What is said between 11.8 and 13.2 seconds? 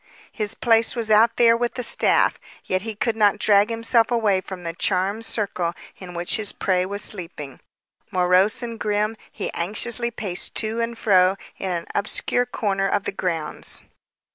obscure corner of the